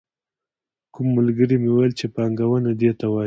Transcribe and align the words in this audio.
کوم 0.93 1.07
ملګري 1.17 1.55
مې 1.61 1.69
ویل 1.73 1.93
چې 1.99 2.05
پانګونه 2.15 2.71
دې 2.79 2.91
ته 2.99 3.05
وايي. 3.09 3.19